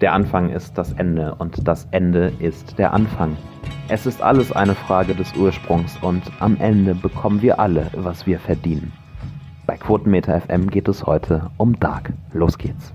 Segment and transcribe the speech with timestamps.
[0.00, 3.36] Der Anfang ist das Ende und das Ende ist der Anfang.
[3.88, 8.38] Es ist alles eine Frage des Ursprungs und am Ende bekommen wir alle, was wir
[8.38, 8.92] verdienen.
[9.66, 12.14] Bei Quotenmeter FM geht es heute um Dark.
[12.32, 12.94] Los geht's.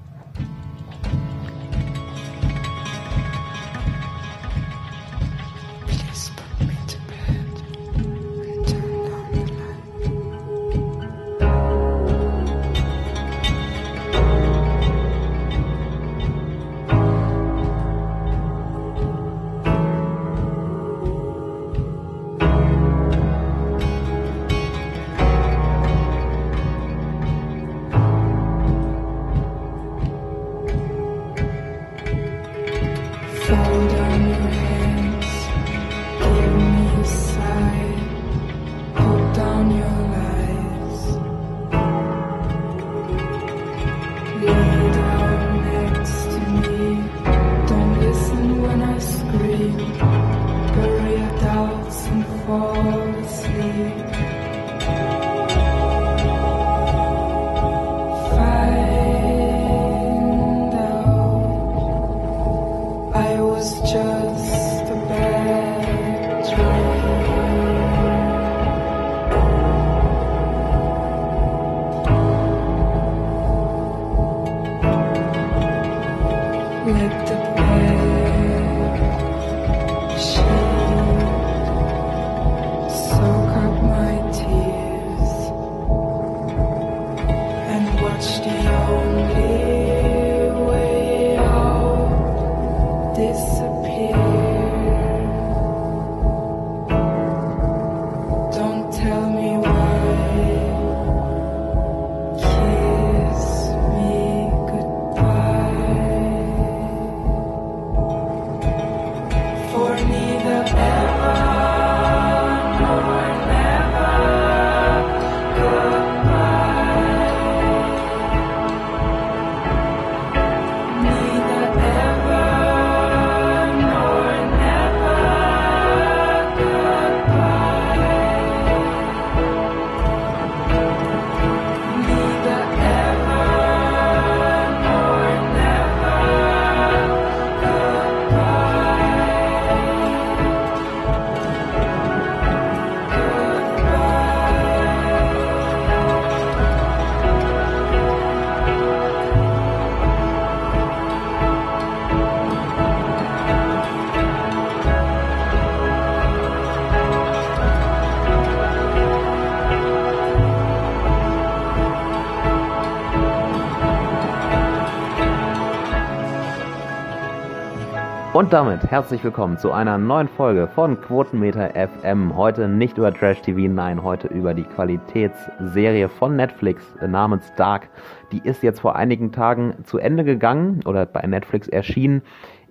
[168.45, 172.37] Und damit herzlich willkommen zu einer neuen Folge von Quotenmeter FM.
[172.37, 177.89] Heute nicht über Trash TV, nein, heute über die Qualitätsserie von Netflix namens Dark.
[178.31, 182.21] Die ist jetzt vor einigen Tagen zu Ende gegangen oder bei Netflix erschienen.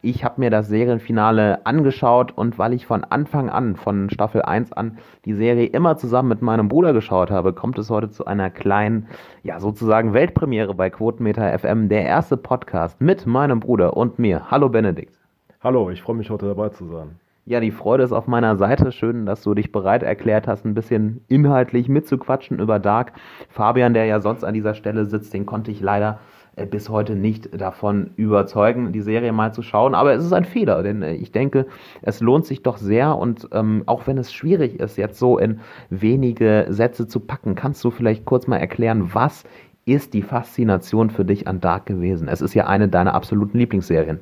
[0.01, 4.73] Ich habe mir das Serienfinale angeschaut und weil ich von Anfang an, von Staffel 1
[4.75, 8.49] an, die Serie immer zusammen mit meinem Bruder geschaut habe, kommt es heute zu einer
[8.49, 9.09] kleinen,
[9.43, 14.53] ja sozusagen Weltpremiere bei Quotenmeter FM, der erste Podcast mit meinem Bruder und mir.
[14.53, 15.24] Hallo Benedikt.
[15.65, 17.13] Hallo, ich freue mich heute dabei zu sein.
[17.47, 18.93] Ja, die Freude ist auf meiner Seite.
[18.93, 23.15] Schön, dass du dich bereit erklärt hast, ein bisschen inhaltlich mitzuquatschen über Dark.
[23.49, 26.21] Fabian, der ja sonst an dieser Stelle sitzt, den konnte ich leider
[26.57, 29.95] äh, bis heute nicht davon überzeugen, die Serie mal zu schauen.
[29.95, 31.65] Aber es ist ein Fehler, denn äh, ich denke,
[32.03, 33.17] es lohnt sich doch sehr.
[33.17, 37.83] Und ähm, auch wenn es schwierig ist, jetzt so in wenige Sätze zu packen, kannst
[37.85, 39.45] du vielleicht kurz mal erklären, was
[39.87, 42.29] ist die Faszination für dich an Dark gewesen?
[42.29, 44.21] Es ist ja eine deiner absoluten Lieblingsserien.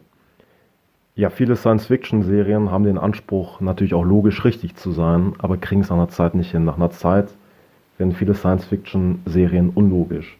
[1.15, 5.91] Ja, viele Science-Fiction-Serien haben den Anspruch, natürlich auch logisch richtig zu sein, aber kriegen es
[5.91, 6.65] nach einer Zeit nicht hin.
[6.65, 7.29] Nach einer Zeit
[7.99, 10.39] werden viele Science-Fiction-Serien unlogisch.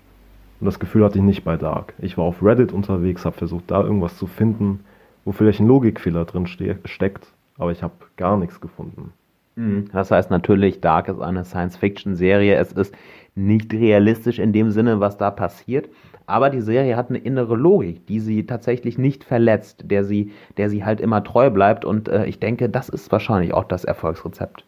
[0.61, 1.93] Und das Gefühl hatte ich nicht bei Dark.
[1.99, 4.81] Ich war auf Reddit unterwegs, habe versucht, da irgendwas zu finden,
[5.27, 7.27] wo vielleicht ein Logikfehler drin ste steckt,
[7.59, 9.13] aber ich habe gar nichts gefunden.
[9.57, 9.91] Mhm.
[9.93, 12.57] Das heißt natürlich, Dark ist eine Science-Fiction-Serie.
[12.57, 12.95] Es ist
[13.35, 15.89] nicht realistisch in dem Sinne, was da passiert.
[16.33, 20.71] Aber die Serie hat eine innere Logik, die sie tatsächlich nicht verletzt, der sie, der
[20.71, 21.85] sie halt immer treu bleibt.
[21.85, 24.65] Und äh, ich denke, das ist wahrscheinlich auch das Erfolgsrezept.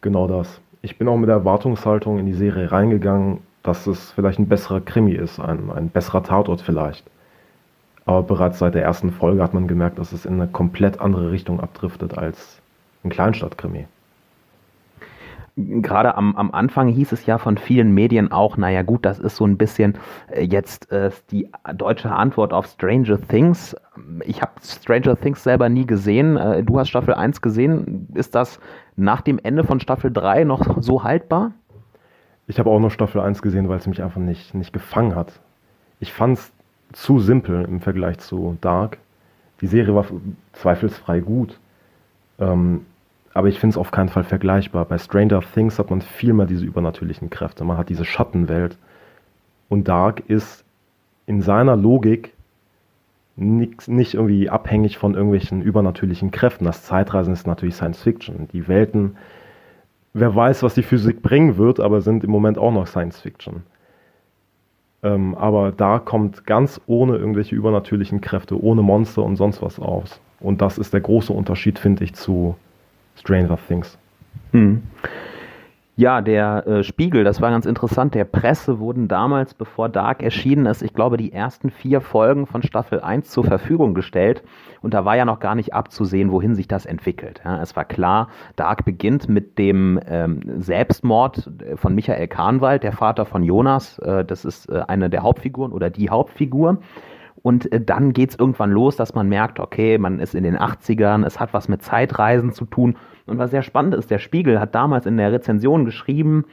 [0.00, 0.60] Genau das.
[0.82, 4.80] Ich bin auch mit der Erwartungshaltung in die Serie reingegangen, dass es vielleicht ein besserer
[4.80, 7.04] Krimi ist, ein, ein besserer Tatort vielleicht.
[8.04, 11.30] Aber bereits seit der ersten Folge hat man gemerkt, dass es in eine komplett andere
[11.30, 12.60] Richtung abdriftet als
[13.04, 13.86] ein Kleinstadtkrimi.
[15.56, 19.36] Gerade am, am Anfang hieß es ja von vielen Medien auch, naja gut, das ist
[19.36, 19.94] so ein bisschen
[20.30, 23.74] äh, jetzt äh, die deutsche Antwort auf Stranger Things.
[24.24, 26.36] Ich habe Stranger Things selber nie gesehen.
[26.36, 28.08] Äh, du hast Staffel 1 gesehen.
[28.14, 28.60] Ist das
[28.96, 31.52] nach dem Ende von Staffel 3 noch so haltbar?
[32.46, 35.40] Ich habe auch nur Staffel 1 gesehen, weil es mich einfach nicht, nicht gefangen hat.
[36.00, 36.52] Ich fand es
[36.92, 38.98] zu simpel im Vergleich zu Dark.
[39.62, 40.04] Die Serie war
[40.52, 41.58] zweifelsfrei gut.
[42.38, 42.84] Ähm,
[43.36, 44.86] aber ich finde es auf keinen Fall vergleichbar.
[44.86, 47.64] Bei Stranger Things hat man viel mehr diese übernatürlichen Kräfte.
[47.64, 48.78] Man hat diese Schattenwelt.
[49.68, 50.64] Und Dark ist
[51.26, 52.32] in seiner Logik
[53.36, 56.64] nicht, nicht irgendwie abhängig von irgendwelchen übernatürlichen Kräften.
[56.64, 58.48] Das Zeitreisen ist natürlich Science Fiction.
[58.54, 59.18] Die Welten,
[60.14, 63.64] wer weiß, was die Physik bringen wird, aber sind im Moment auch noch Science Fiction.
[65.02, 70.22] Ähm, aber da kommt ganz ohne irgendwelche übernatürlichen Kräfte, ohne Monster und sonst was aus.
[70.40, 72.56] Und das ist der große Unterschied, finde ich, zu
[73.16, 73.98] Stranger Things.
[74.52, 74.82] Hm.
[75.98, 78.14] Ja, der äh, Spiegel, das war ganz interessant.
[78.14, 82.62] Der Presse wurden damals, bevor Dark erschienen ist, ich glaube, die ersten vier Folgen von
[82.62, 84.42] Staffel 1 zur Verfügung gestellt.
[84.82, 87.40] Und da war ja noch gar nicht abzusehen, wohin sich das entwickelt.
[87.46, 93.24] Ja, es war klar, Dark beginnt mit dem ähm, Selbstmord von Michael Kahnwald, der Vater
[93.24, 93.98] von Jonas.
[94.00, 96.76] Äh, das ist äh, eine der Hauptfiguren oder die Hauptfigur.
[97.46, 100.58] Und äh, dann geht es irgendwann los, dass man merkt, okay, man ist in den
[100.58, 102.96] 80ern, es hat was mit Zeitreisen zu tun.
[103.24, 106.46] Und was sehr spannend ist, der Spiegel hat damals in der Rezension geschrieben,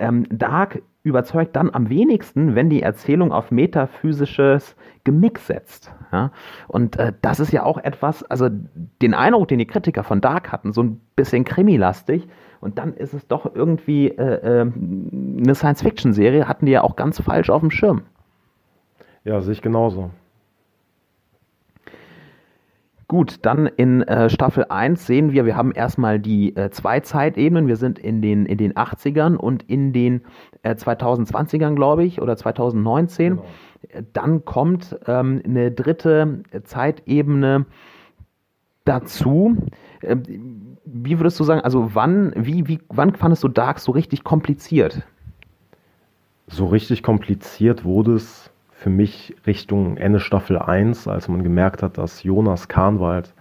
[0.00, 4.74] ähm, Dark überzeugt dann am wenigsten, wenn die Erzählung auf metaphysisches
[5.04, 5.94] Gemix setzt.
[6.10, 6.32] Ja?
[6.66, 10.50] Und äh, das ist ja auch etwas, also den Eindruck, den die Kritiker von Dark
[10.50, 12.26] hatten, so ein bisschen krimilastig.
[12.60, 17.22] Und dann ist es doch irgendwie äh, äh, eine Science-Fiction-Serie, hatten die ja auch ganz
[17.22, 18.02] falsch auf dem Schirm.
[19.22, 20.10] Ja, sehe ich genauso.
[23.12, 27.68] Gut, dann in äh, Staffel 1 sehen wir, wir haben erstmal die äh, zwei Zeitebenen.
[27.68, 30.22] Wir sind in den, in den 80ern und in den
[30.62, 33.36] äh, 2020ern, glaube ich, oder 2019.
[33.36, 33.44] Genau.
[34.14, 37.66] Dann kommt ähm, eine dritte Zeitebene
[38.86, 39.58] dazu.
[40.02, 44.24] Ähm, wie würdest du sagen, also wann, wie, wie, wann fandest du Dark so richtig
[44.24, 45.02] kompliziert?
[46.46, 48.51] So richtig kompliziert wurde es
[48.82, 53.32] für mich Richtung Ende Staffel 1, als man gemerkt hat, dass Jonas Kahnwald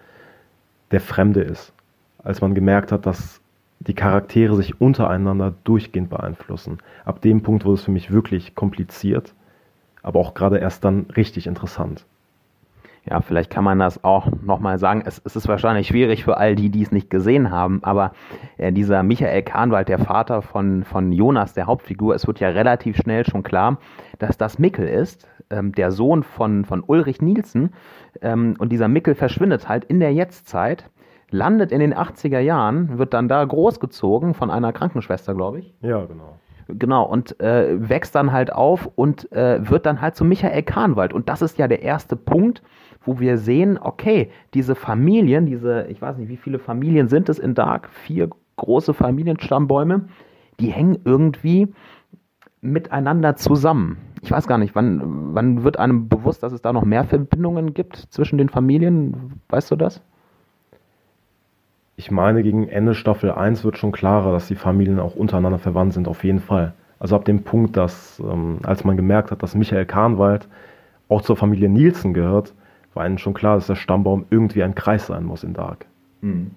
[0.92, 1.74] der Fremde ist.
[2.24, 3.42] Als man gemerkt hat, dass
[3.80, 6.78] die Charaktere sich untereinander durchgehend beeinflussen.
[7.06, 9.34] Ab dem Punkt wurde es für mich wirklich kompliziert,
[10.04, 12.06] aber auch gerade erst dann richtig interessant.
[13.10, 15.02] Ja, vielleicht kann man das auch nochmal sagen.
[15.04, 18.14] Es, es, ist wahrscheinlich schwierig für all die, die es nicht gesehen haben, aber
[18.58, 22.98] äh, dieser Michael Kahnwald, der Vater von, von Jonas, der Hauptfigur, es wird ja relativ
[22.98, 23.80] schnell schon klar,
[24.20, 27.72] dass das Mickel ist, ähm, der Sohn von, von Ulrich Nielsen.
[28.22, 30.90] Ähm, und dieser Mickel verschwindet halt in der Jetztzeit,
[31.30, 35.74] landet in den 80er Jahren, wird dann da großgezogen von einer Krankenschwester, glaube ich.
[35.82, 36.38] Ja, genau.
[36.68, 41.14] Genau, und äh, wächst dann halt auf und äh, wird dann halt zu Michael Kahnwald.
[41.14, 42.62] Und das ist ja der erste Punkt,
[43.04, 47.40] wo wir sehen, okay, diese Familien, diese, ich weiß nicht, wie viele Familien sind es
[47.40, 50.08] in Dark, vier große Familienstammbäume,
[50.60, 51.74] die hängen irgendwie
[52.62, 53.98] miteinander zusammen.
[54.22, 57.74] Ich weiß gar nicht, wann, wann wird einem bewusst, dass es da noch mehr Verbindungen
[57.74, 59.42] gibt zwischen den Familien?
[59.50, 60.02] Weißt du das?
[61.96, 65.94] Ich meine, gegen Ende Staffel 1 wird schon klarer, dass die Familien auch untereinander verwandt
[65.94, 66.74] sind, auf jeden Fall.
[67.00, 70.48] Also ab dem Punkt, dass, ähm, als man gemerkt hat, dass Michael Kahnwald
[71.10, 72.54] auch zur Familie Nielsen gehört,
[72.94, 75.86] war ihnen schon klar, dass der Stammbaum irgendwie ein Kreis sein muss in Dark.
[76.22, 76.52] Hm.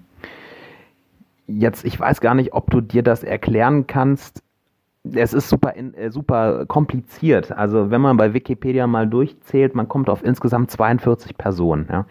[1.46, 4.42] Jetzt, ich weiß gar nicht, ob du dir das erklären kannst.
[5.12, 7.52] Es ist super, äh, super kompliziert.
[7.52, 11.88] Also wenn man bei Wikipedia mal durchzählt, man kommt auf insgesamt 42 Personen.
[11.90, 12.06] Ja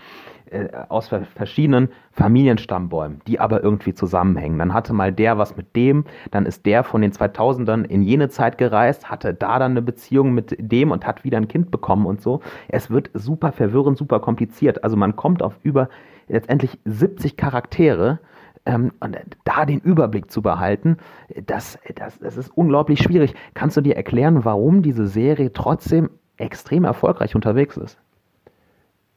[0.54, 4.60] äh, aus verschiedenen Familienstammbäumen, die aber irgendwie zusammenhängen.
[4.60, 8.30] Dann hatte mal der was mit dem, dann ist der von den 2000ern in jene
[8.30, 12.06] Zeit gereist, hatte da dann eine Beziehung mit dem und hat wieder ein Kind bekommen
[12.06, 12.42] und so.
[12.68, 14.84] Es wird super verwirrend, super kompliziert.
[14.84, 15.90] Also man kommt auf über
[16.28, 18.20] letztendlich 70 Charaktere.
[18.66, 20.98] Ähm, und da den Überblick zu behalten,
[21.46, 23.34] das, das, das ist unglaublich schwierig.
[23.54, 28.00] Kannst du dir erklären, warum diese Serie trotzdem extrem erfolgreich unterwegs ist?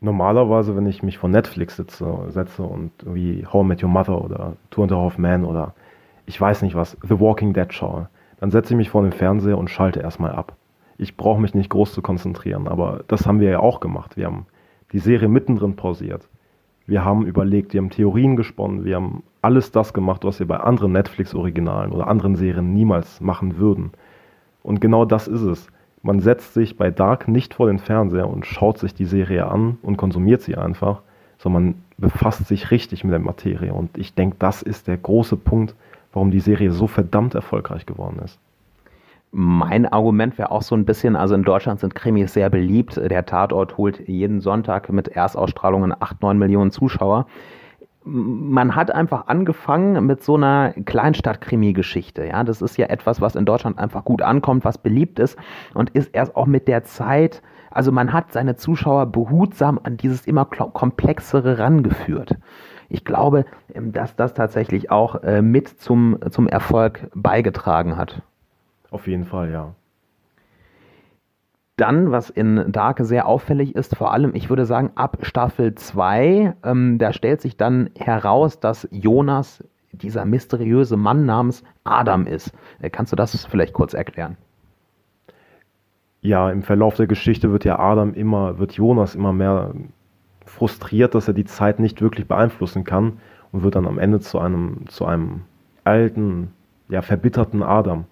[0.00, 4.56] normalerweise, wenn ich mich vor Netflix sitze, setze und wie How I Your Mother oder
[4.70, 5.74] Two and a Half Men oder
[6.26, 8.08] ich weiß nicht was, The Walking Dead schaue,
[8.40, 10.56] dann setze ich mich vor den Fernseher und schalte erstmal ab.
[10.98, 14.16] Ich brauche mich nicht groß zu konzentrieren, aber das haben wir ja auch gemacht.
[14.16, 14.46] Wir haben
[14.92, 16.28] die Serie mittendrin pausiert.
[16.86, 20.58] Wir haben überlegt, wir haben Theorien gesponnen, wir haben alles das gemacht, was wir bei
[20.58, 23.90] anderen Netflix-Originalen oder anderen Serien niemals machen würden.
[24.62, 25.68] Und genau das ist es.
[26.02, 29.78] Man setzt sich bei Dark nicht vor den Fernseher und schaut sich die Serie an
[29.82, 31.02] und konsumiert sie einfach,
[31.38, 33.74] sondern man befasst sich richtig mit der Materie.
[33.74, 35.74] Und ich denke, das ist der große Punkt,
[36.12, 38.38] warum die Serie so verdammt erfolgreich geworden ist.
[39.38, 42.96] Mein Argument wäre auch so ein bisschen, also in Deutschland sind Krimis sehr beliebt.
[42.96, 47.26] Der Tatort holt jeden Sonntag mit Erstausstrahlungen 8, 9 Millionen Zuschauer.
[48.02, 52.24] Man hat einfach angefangen mit so einer Kleinstadt-Krimi-Geschichte.
[52.24, 55.38] Ja, das ist ja etwas, was in Deutschland einfach gut ankommt, was beliebt ist
[55.74, 60.26] und ist erst auch mit der Zeit, also man hat seine Zuschauer behutsam an dieses
[60.26, 62.38] immer komplexere rangeführt.
[62.88, 68.22] Ich glaube, dass das tatsächlich auch äh, mit zum, zum Erfolg beigetragen hat.
[68.96, 69.74] Auf jeden Fall, ja.
[71.76, 76.54] Dann, was in Dark sehr auffällig ist, vor allem, ich würde sagen, ab Staffel 2,
[76.64, 79.62] ähm, da stellt sich dann heraus, dass Jonas
[79.92, 82.54] dieser mysteriöse Mann namens Adam ist.
[82.80, 84.38] Äh, kannst du das vielleicht kurz erklären?
[86.22, 89.74] Ja, im Verlauf der Geschichte wird ja Adam immer, wird Jonas immer mehr
[90.46, 93.18] frustriert, dass er die Zeit nicht wirklich beeinflussen kann
[93.52, 95.42] und wird dann am Ende zu einem, zu einem
[95.84, 96.54] alten,
[96.88, 98.06] ja, verbitterten Adam.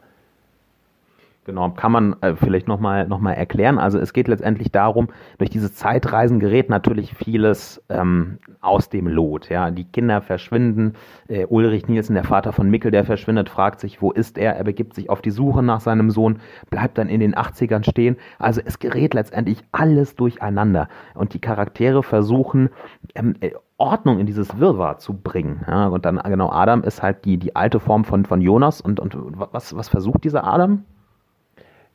[1.44, 3.78] Genau, kann man äh, vielleicht nochmal noch mal erklären.
[3.78, 9.50] Also es geht letztendlich darum, durch dieses Zeitreisen gerät natürlich vieles ähm, aus dem Lot.
[9.50, 10.94] Ja, Die Kinder verschwinden.
[11.28, 14.56] Äh, Ulrich Nielsen, der Vater von Mickel, der verschwindet, fragt sich, wo ist er?
[14.56, 18.16] Er begibt sich auf die Suche nach seinem Sohn, bleibt dann in den 80ern stehen.
[18.38, 20.88] Also es gerät letztendlich alles durcheinander.
[21.12, 22.70] Und die Charaktere versuchen,
[23.14, 25.62] ähm, äh, Ordnung in dieses Wirrwarr zu bringen.
[25.68, 28.80] Ja, und dann, genau, Adam ist halt die, die alte Form von, von Jonas.
[28.80, 30.84] Und, und was, was versucht dieser Adam?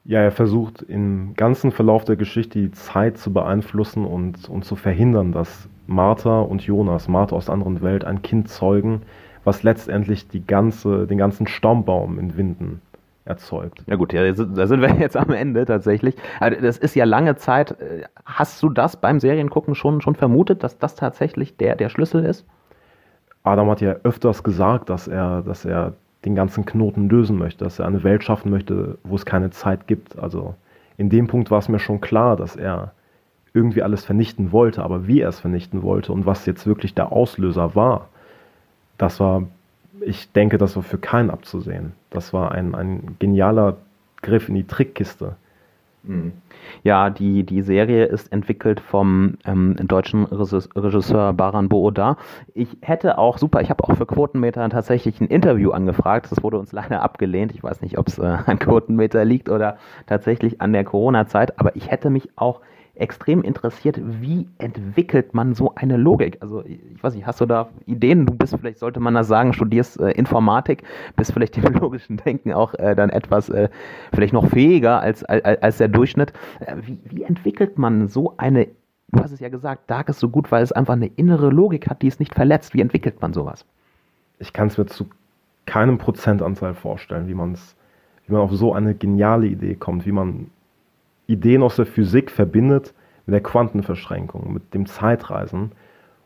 [0.10, 4.76] Ja, er versucht im ganzen Verlauf der Geschichte die Zeit zu beeinflussen und, und zu
[4.76, 9.04] verhindern, dass Martha und Jonas, Martha aus der anderen Welt, ein Kind zeugen,
[9.44, 12.82] was letztendlich die ganze, den ganzen Staumbaum in Winden
[13.24, 13.84] erzeugt.
[13.86, 16.16] Ja gut, ja, da sind wir jetzt am Ende tatsächlich.
[16.40, 17.80] Also das ist ja lange Zeit.
[17.80, 22.26] Äh, hast du das beim Seriengucken schon, schon vermutet, dass das tatsächlich der, der Schlüssel
[22.26, 22.48] ist?
[23.44, 25.94] Adam hat ja öfters gesagt, dass er, dass er
[26.26, 29.88] den ganzen Knoten lösen möchte, dass er eine Welt schaffen möchte, wo es keine Zeit
[29.88, 30.20] gibt.
[30.20, 30.56] Also
[30.98, 32.94] in dem Punkt war es mir schon klar, dass er
[33.54, 37.12] irgendwie alles vernichten wollte, aber wie er es vernichten wollte und was jetzt wirklich der
[37.12, 38.10] Auslöser war,
[38.98, 39.44] das war,
[40.02, 41.94] ich denke, das war für keinen abzusehen.
[42.10, 43.78] Das war ein, ein genialer
[44.22, 45.38] Griff in die Trickkiste.
[46.04, 46.34] Mhm.
[46.84, 52.18] Ja, die, die Serie ist entwickelt vom ähm, deutschen Regisseur Baran Booda.
[52.54, 56.32] Ich hätte auch, super, ich habe auch für Quotenmeter tatsächlich ein Interview angefragt.
[56.32, 57.54] Das wurde uns leider abgelehnt.
[57.54, 59.78] Ich weiß nicht, ob es äh, an Quotenmeter liegt oder
[60.08, 62.62] tatsächlich an der Corona-Zeit, aber ich hätte mich auch
[63.00, 66.38] extrem interessiert, wie entwickelt man so eine Logik?
[66.42, 68.26] Also ich weiß nicht, hast du da Ideen?
[68.26, 70.84] Du bist vielleicht, sollte man das sagen, studierst äh, Informatik,
[71.16, 73.70] bist vielleicht im logischen Denken auch äh, dann etwas äh,
[74.14, 76.34] vielleicht noch fähiger als, als, als der Durchschnitt.
[76.60, 78.68] Äh, wie, wie entwickelt man so eine,
[79.12, 81.90] du hast es ja gesagt, Dark ist so gut, weil es einfach eine innere Logik
[81.90, 82.74] hat, die es nicht verletzt.
[82.74, 83.66] Wie entwickelt man sowas?
[84.40, 85.08] Ich kann es mir zu
[85.66, 87.58] keinem Prozentanteil vorstellen, wie man
[88.30, 90.52] wie man auf so eine geniale Idee kommt, wie man
[91.30, 92.94] Ideen aus der Physik verbindet
[93.26, 95.72] mit der Quantenverschränkung, mit dem Zeitreisen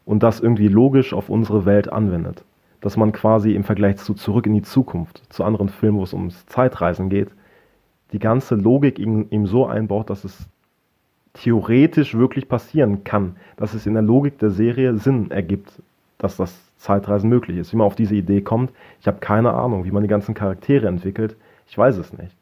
[0.06, 2.46] und das irgendwie logisch auf unsere Welt anwendet.
[2.80, 6.14] Dass man quasi im Vergleich zu Zurück in die Zukunft, zu anderen Filmen, wo es
[6.14, 7.30] ums Zeitreisen geht,
[8.14, 10.48] die ganze Logik ihm, so einbaut, dass es
[11.34, 15.82] theoretisch wirklich passieren kann, dass es in der Logik der Serie Sinn ergibt,
[16.18, 17.74] dass das Zeitreisen möglich ist.
[17.74, 19.84] Wie man auf diese Idee kommt, ich habe keine Ahnung.
[19.84, 21.36] Wie man die ganzen Charaktere entwickelt,
[21.68, 22.36] ich weiß es nicht.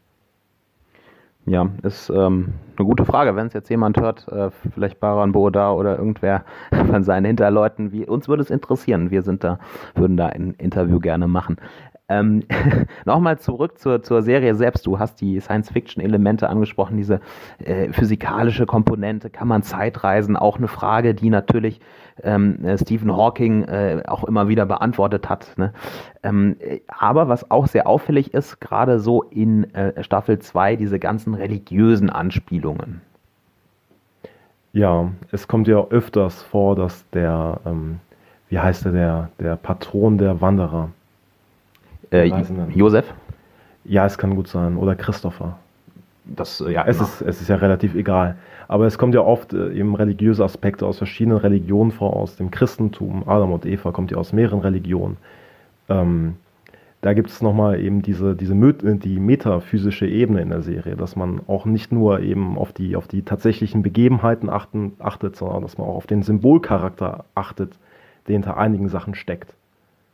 [1.48, 3.36] Ja, ist ähm, eine gute Frage.
[3.36, 8.06] Wenn es jetzt jemand hört, äh, vielleicht Baran Boda oder irgendwer von seinen Hinterleuten, wie,
[8.06, 9.10] uns würde es interessieren.
[9.10, 9.58] Wir sind da,
[9.96, 11.58] würden da ein Interview gerne machen.
[12.12, 12.44] Ähm,
[13.06, 14.86] Nochmal zurück zur, zur Serie selbst.
[14.86, 17.22] Du hast die Science-Fiction-Elemente angesprochen, diese
[17.60, 19.30] äh, physikalische Komponente.
[19.30, 20.36] Kann man Zeitreisen?
[20.36, 21.80] Auch eine Frage, die natürlich
[22.24, 25.58] ähm, äh, Stephen Hawking äh, auch immer wieder beantwortet hat.
[25.58, 25.72] Ne?
[26.22, 31.34] Ähm, aber was auch sehr auffällig ist, gerade so in äh, Staffel 2, diese ganzen
[31.34, 33.02] religiösen Anspielungen.
[34.74, 38.00] Ja, es kommt ja öfters vor, dass der, ähm,
[38.50, 40.90] wie heißt der, der, der Patron der Wanderer,
[42.12, 42.26] äh,
[42.74, 43.14] Josef?
[43.84, 44.78] Ja, es kann gut sein.
[44.78, 45.58] Oder Christopher.
[46.26, 48.36] Das, äh, ja, es, ist, es ist ja relativ egal.
[48.68, 52.52] Aber es kommt ja oft äh, eben religiöse Aspekte aus verschiedenen Religionen vor, aus dem
[52.52, 53.28] Christentum.
[53.28, 55.18] Adam und Eva kommt ja aus mehreren Religionen.
[55.90, 56.36] Ähm,
[57.02, 61.42] da gibt es nochmal eben diese, diese die metaphysische Ebene in der Serie, dass man
[61.48, 65.88] auch nicht nur eben auf die, auf die tatsächlichen Begebenheiten achten, achtet, sondern dass man
[65.88, 67.74] auch auf den Symbolcharakter achtet,
[68.28, 69.56] der hinter einigen Sachen steckt.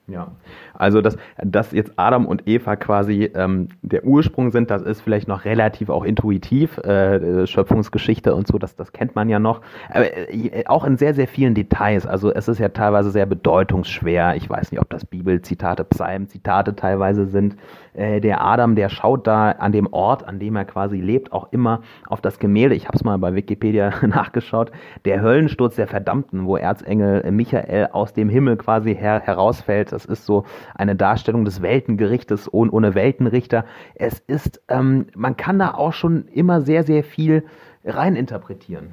[0.10, 0.32] Ja,
[0.74, 5.28] also dass, dass jetzt Adam und Eva quasi ähm, der Ursprung sind, das ist vielleicht
[5.28, 9.60] noch relativ auch intuitiv, äh, Schöpfungsgeschichte und so, das, das kennt man ja noch.
[9.90, 12.06] Aber äh, auch in sehr, sehr vielen Details.
[12.06, 14.38] Also es ist ja teilweise sehr bedeutungsschwer.
[14.38, 17.58] Ich weiß nicht, ob das Bibelzitate, Psalmzitate teilweise sind.
[17.94, 21.52] Äh, der Adam, der schaut da an dem Ort, an dem er quasi lebt, auch
[21.52, 22.76] immer auf das Gemälde.
[22.76, 24.72] Ich habe es mal bei Wikipedia nachgeschaut.
[25.04, 30.26] Der Höllensturz der Verdammten, wo Erzengel Michael aus dem Himmel quasi her herausfällt das ist
[30.26, 33.66] so eine Darstellung des Weltengerichtes ohne, ohne Weltenrichter.
[33.96, 37.44] Es ist, ähm, man kann da auch schon immer sehr, sehr viel
[37.84, 38.90] reininterpretieren.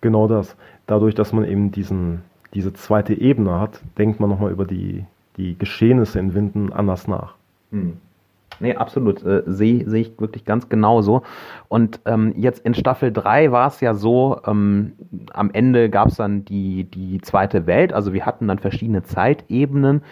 [0.00, 0.56] Genau das.
[0.86, 2.22] Dadurch, dass man eben diesen,
[2.54, 5.04] diese zweite Ebene hat, denkt man nochmal über die,
[5.36, 7.34] die Geschehnisse in Winden anders nach.
[7.70, 7.98] Hm.
[8.60, 9.22] Nee, absolut.
[9.24, 11.22] Äh, Sehe seh ich wirklich ganz genauso.
[11.68, 14.92] Und ähm, jetzt in Staffel 3 war es ja so, ähm,
[15.32, 17.92] am Ende gab es dann die, die zweite Welt.
[17.92, 20.02] Also wir hatten dann verschiedene Zeitebenen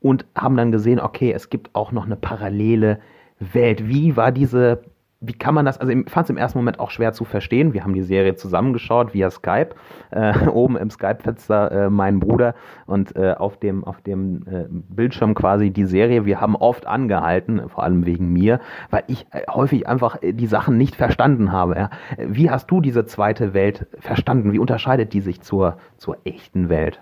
[0.00, 2.98] und haben dann gesehen, okay, es gibt auch noch eine parallele
[3.38, 3.88] Welt.
[3.88, 4.82] Wie war diese
[5.22, 7.72] wie kann man das, also ich fand es im ersten Moment auch schwer zu verstehen.
[7.72, 9.70] Wir haben die Serie zusammengeschaut via Skype,
[10.10, 12.54] äh, oben im Skype-Fenster äh, mein Bruder
[12.86, 16.26] und äh, auf dem, auf dem äh, Bildschirm quasi die Serie.
[16.26, 18.60] Wir haben oft angehalten, vor allem wegen mir,
[18.90, 21.76] weil ich äh, häufig einfach äh, die Sachen nicht verstanden habe.
[21.76, 21.90] Ja.
[22.18, 24.52] Wie hast du diese zweite Welt verstanden?
[24.52, 27.00] Wie unterscheidet die sich zur, zur echten Welt?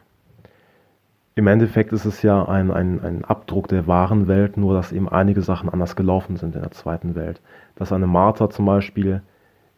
[1.37, 5.09] Im Endeffekt ist es ja ein, ein, ein Abdruck der wahren Welt, nur dass eben
[5.09, 7.41] einige Sachen anders gelaufen sind in der zweiten Welt
[7.81, 9.23] dass eine Martha zum Beispiel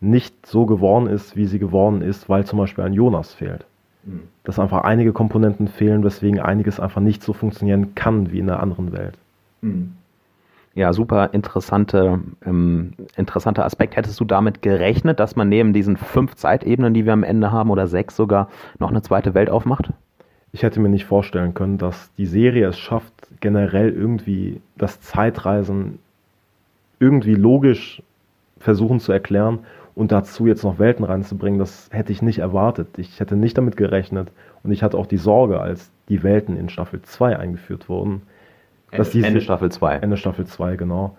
[0.00, 3.64] nicht so geworden ist, wie sie geworden ist, weil zum Beispiel ein Jonas fehlt.
[4.04, 4.22] Mhm.
[4.42, 8.58] Dass einfach einige Komponenten fehlen, weswegen einiges einfach nicht so funktionieren kann wie in der
[8.58, 9.16] anderen Welt.
[9.60, 9.92] Mhm.
[10.74, 13.94] Ja, super interessante, ähm, interessanter Aspekt.
[13.94, 17.70] Hättest du damit gerechnet, dass man neben diesen fünf Zeitebenen, die wir am Ende haben,
[17.70, 18.48] oder sechs sogar,
[18.80, 19.92] noch eine zweite Welt aufmacht?
[20.52, 25.98] Ich hätte mir nicht vorstellen können, dass die Serie es schafft, generell irgendwie das Zeitreisen
[27.00, 28.02] irgendwie logisch
[28.58, 29.60] versuchen zu erklären
[29.94, 32.98] und dazu jetzt noch Welten reinzubringen, das hätte ich nicht erwartet.
[32.98, 34.30] Ich hätte nicht damit gerechnet
[34.62, 38.22] und ich hatte auch die Sorge, als die Welten in Staffel 2 eingeführt wurden.
[38.90, 39.96] Ende, diese, Ende Staffel 2.
[39.96, 41.16] Ende Staffel 2, genau.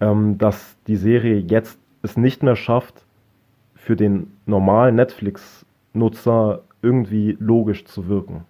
[0.00, 3.04] Ähm, dass die Serie jetzt es nicht mehr schafft,
[3.74, 8.44] für den normalen Netflix-Nutzer irgendwie logisch zu wirken.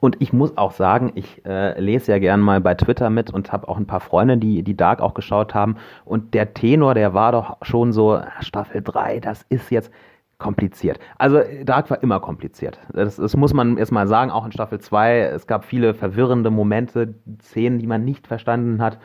[0.00, 3.52] Und ich muss auch sagen, ich äh, lese ja gern mal bei Twitter mit und
[3.52, 5.76] habe auch ein paar Freunde, die, die Dark auch geschaut haben.
[6.04, 9.92] Und der Tenor, der war doch schon so, Staffel 3, das ist jetzt
[10.38, 10.98] kompliziert.
[11.18, 12.80] Also Dark war immer kompliziert.
[12.92, 15.20] Das, das muss man erstmal sagen, auch in Staffel 2.
[15.20, 18.98] Es gab viele verwirrende Momente, Szenen, die man nicht verstanden hat.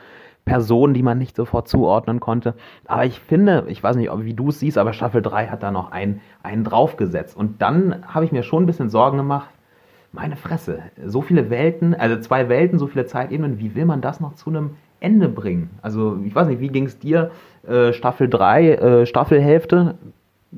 [0.46, 2.54] Personen, die man nicht sofort zuordnen konnte.
[2.86, 5.72] Aber ich finde, ich weiß nicht, wie du es siehst, aber Staffel 3 hat da
[5.72, 7.36] noch einen, einen draufgesetzt.
[7.36, 9.50] Und dann habe ich mir schon ein bisschen Sorgen gemacht,
[10.12, 14.20] meine Fresse, so viele Welten, also zwei Welten, so viele Zeitebenen, wie will man das
[14.20, 15.70] noch zu einem Ende bringen?
[15.82, 17.30] Also, ich weiß nicht, wie ging es dir?
[17.66, 19.96] Äh, Staffel 3, äh, Staffelhälfte,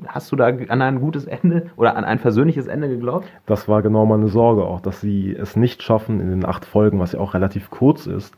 [0.07, 3.27] hast du da an ein gutes Ende oder an ein versöhnliches Ende geglaubt?
[3.45, 6.99] Das war genau meine Sorge auch, dass sie es nicht schaffen, in den acht Folgen,
[6.99, 8.35] was ja auch relativ kurz ist,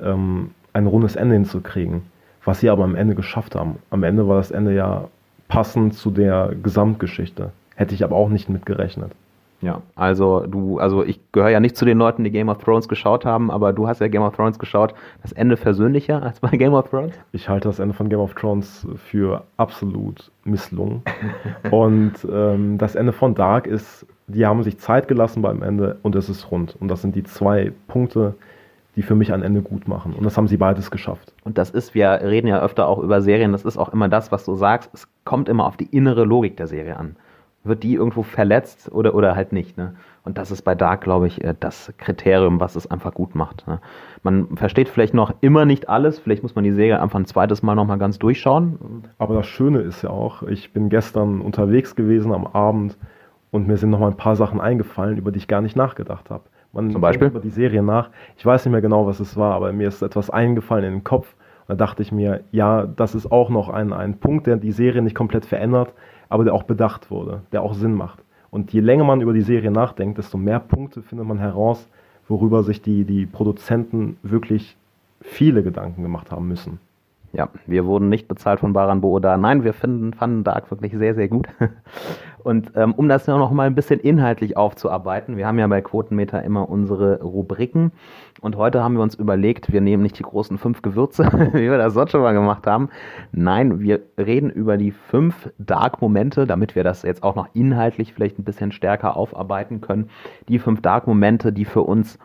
[0.00, 2.02] ähm, ein rundes Ende hinzukriegen.
[2.44, 3.76] Was sie aber am Ende geschafft haben.
[3.90, 5.08] Am Ende war das Ende ja
[5.46, 7.52] passend zu der Gesamtgeschichte.
[7.76, 9.12] Hätte ich aber auch nicht mit gerechnet.
[9.62, 12.88] Ja, also du, also ich gehöre ja nicht zu den Leuten, die Game of Thrones
[12.88, 14.92] geschaut haben, aber du hast ja Game of Thrones geschaut.
[15.22, 17.14] Das Ende versöhnlicher als bei Game of Thrones?
[17.30, 21.02] Ich halte das Ende von Game of Thrones für absolut misslungen.
[21.70, 26.16] und ähm, das Ende von Dark ist, die haben sich Zeit gelassen beim Ende und
[26.16, 26.76] es ist rund.
[26.80, 28.34] Und das sind die zwei Punkte,
[28.96, 30.12] die für mich ein Ende gut machen.
[30.12, 31.32] Und das haben sie beides geschafft.
[31.44, 34.32] Und das ist, wir reden ja öfter auch über Serien, das ist auch immer das,
[34.32, 34.90] was du sagst.
[34.92, 37.14] Es kommt immer auf die innere Logik der Serie an
[37.64, 39.76] wird die irgendwo verletzt oder, oder halt nicht.
[39.76, 39.94] Ne?
[40.24, 43.66] Und das ist bei Dark, glaube ich, äh, das Kriterium, was es einfach gut macht.
[43.68, 43.80] Ne?
[44.22, 47.62] Man versteht vielleicht noch immer nicht alles, vielleicht muss man die Serie einfach ein zweites
[47.62, 49.04] Mal nochmal ganz durchschauen.
[49.18, 52.96] Aber das Schöne ist ja auch, ich bin gestern unterwegs gewesen am Abend
[53.50, 56.44] und mir sind nochmal ein paar Sachen eingefallen, über die ich gar nicht nachgedacht habe.
[56.72, 57.28] Man Zum Beispiel?
[57.28, 58.10] über die Serie nach.
[58.38, 61.04] Ich weiß nicht mehr genau, was es war, aber mir ist etwas eingefallen in den
[61.04, 61.34] Kopf.
[61.68, 65.02] Da dachte ich mir, ja, das ist auch noch ein, ein Punkt, der die Serie
[65.02, 65.92] nicht komplett verändert,
[66.32, 68.22] aber der auch bedacht wurde, der auch Sinn macht.
[68.50, 71.86] Und je länger man über die Serie nachdenkt, desto mehr Punkte findet man heraus,
[72.26, 74.76] worüber sich die, die Produzenten wirklich
[75.20, 76.80] viele Gedanken gemacht haben müssen.
[77.34, 79.38] Ja, wir wurden nicht bezahlt von Baran Booda.
[79.38, 81.48] Nein, wir finden, fanden Dark wirklich sehr, sehr gut.
[82.42, 86.42] Und ähm, um das noch mal ein bisschen inhaltlich aufzuarbeiten, wir haben ja bei Quotenmeter
[86.42, 87.92] immer unsere Rubriken.
[88.40, 91.78] Und heute haben wir uns überlegt, wir nehmen nicht die großen fünf Gewürze, wie wir
[91.78, 92.90] das sonst schon mal gemacht haben.
[93.30, 98.38] Nein, wir reden über die fünf Dark-Momente, damit wir das jetzt auch noch inhaltlich vielleicht
[98.38, 100.10] ein bisschen stärker aufarbeiten können.
[100.48, 102.18] Die fünf Dark-Momente, die für uns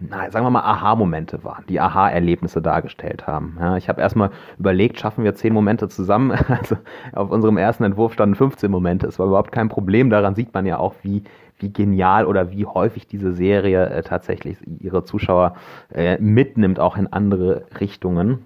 [0.00, 3.56] na, sagen wir mal, Aha-Momente waren, die Aha-Erlebnisse dargestellt haben.
[3.60, 6.32] Ja, ich habe erstmal überlegt, schaffen wir zehn Momente zusammen?
[6.48, 6.76] Also
[7.12, 9.06] auf unserem ersten Entwurf standen 15 Momente.
[9.06, 10.10] Es war überhaupt kein Problem.
[10.10, 11.22] Daran sieht man ja auch, wie,
[11.58, 15.54] wie genial oder wie häufig diese Serie äh, tatsächlich ihre Zuschauer
[15.92, 18.44] äh, mitnimmt, auch in andere Richtungen.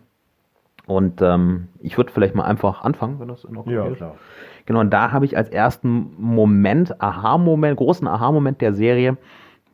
[0.87, 3.97] Und ähm, ich würde vielleicht mal einfach anfangen, wenn das in Ordnung ja, ist.
[3.97, 4.17] Klar.
[4.67, 9.17] Genau, und da habe ich als ersten Moment, Aha-Moment, großen Aha-Moment der Serie,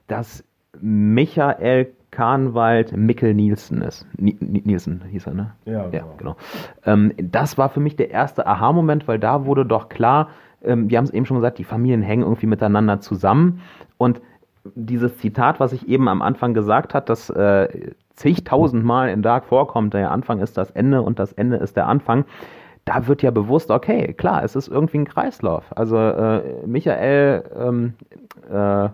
[0.06, 0.44] dass
[0.80, 4.06] Michael Kahnwald Mikkel Nielsen ist.
[4.18, 5.52] Nielsen hieß er, ne?
[5.64, 5.96] Ja, genau.
[5.96, 6.36] Ja, genau.
[6.84, 10.28] Ähm, das war für mich der erste Aha-Moment, weil da wurde doch klar,
[10.62, 13.60] ähm, wir haben es eben schon gesagt, die Familien hängen irgendwie miteinander zusammen.
[13.96, 14.20] Und
[14.74, 19.94] dieses Zitat, was ich eben am Anfang gesagt habe, das äh, zigtausendmal in Dark vorkommt,
[19.94, 22.24] der Anfang ist das Ende und das Ende ist der Anfang,
[22.84, 25.64] da wird ja bewusst, okay, klar, es ist irgendwie ein Kreislauf.
[25.76, 27.94] Also äh, Michael, ähm,
[28.50, 28.88] äh,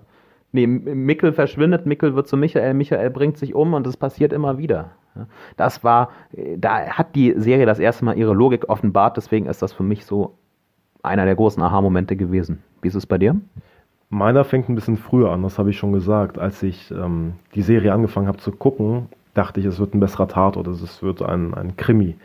[0.56, 4.58] nee, Mickel verschwindet, Mickel wird zu Michael, Michael bringt sich um und es passiert immer
[4.58, 4.90] wieder.
[5.56, 6.10] Das war,
[6.56, 10.04] da hat die Serie das erste Mal ihre Logik offenbart, deswegen ist das für mich
[10.04, 10.34] so
[11.02, 12.62] einer der großen Aha-Momente gewesen.
[12.82, 13.36] Wie ist es bei dir?
[14.08, 16.38] Meiner fängt ein bisschen früher an, das habe ich schon gesagt.
[16.38, 20.28] Als ich ähm, die Serie angefangen habe zu gucken, dachte ich, es wird ein besserer
[20.28, 22.16] Tat oder es wird ein, ein Krimi.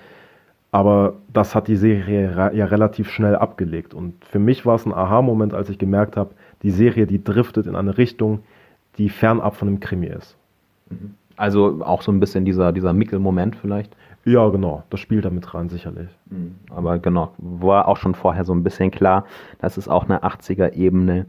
[0.71, 3.93] Aber das hat die Serie ja relativ schnell abgelegt.
[3.93, 6.31] Und für mich war es ein Aha-Moment, als ich gemerkt habe,
[6.63, 8.39] die Serie, die driftet in eine Richtung,
[8.97, 10.35] die fernab von einem Krimi ist.
[10.89, 11.15] Mhm.
[11.37, 13.95] Also auch so ein bisschen dieser, dieser Mickel-Moment vielleicht?
[14.25, 14.83] Ja, genau.
[14.89, 16.09] Das spielt damit rein, sicherlich.
[16.29, 16.55] Mhm.
[16.69, 19.25] Aber genau, war auch schon vorher so ein bisschen klar,
[19.59, 21.25] dass es auch eine 80er-Ebene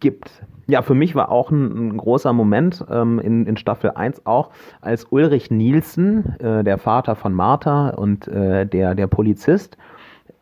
[0.00, 0.42] gibt.
[0.66, 4.50] Ja, für mich war auch ein, ein großer Moment ähm, in, in Staffel 1 auch,
[4.80, 9.78] als Ulrich Nielsen, äh, der Vater von Martha und äh, der, der Polizist,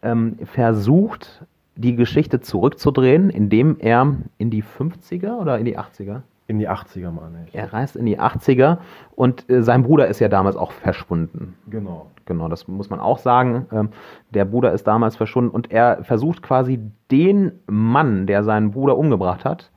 [0.02, 1.44] ähm, versucht,
[1.76, 6.22] die Geschichte zurückzudrehen, indem er in die 50er oder in die 80er?
[6.48, 7.54] In die 80er, meine ich.
[7.54, 8.78] Er reist in die 80er
[9.16, 11.56] und äh, sein Bruder ist ja damals auch verschwunden.
[11.68, 12.06] Genau.
[12.24, 13.66] Genau, das muss man auch sagen.
[13.72, 13.90] Ähm,
[14.30, 19.44] der Bruder ist damals verschwunden und er versucht quasi den Mann, der seinen Bruder umgebracht
[19.44, 19.70] hat,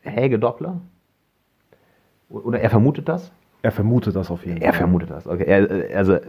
[0.00, 0.80] Helge Doppler,
[2.30, 3.32] oder er vermutet das?
[3.64, 4.66] Er vermutet das auf jeden Fall.
[4.66, 5.26] Er vermutet das.
[5.26, 5.44] Okay.
[5.46, 6.20] Er, also äh,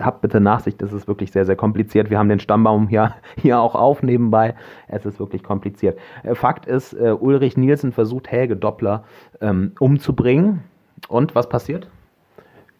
[0.00, 2.10] habt bitte Nachsicht, das ist wirklich sehr, sehr kompliziert.
[2.10, 4.56] Wir haben den Stammbaum hier, hier auch auf nebenbei.
[4.88, 5.96] Es ist wirklich kompliziert.
[6.24, 9.04] Äh, Fakt ist, äh, Ulrich Nielsen versucht Helge Doppler
[9.40, 10.64] ähm, umzubringen.
[11.06, 11.88] Und was passiert?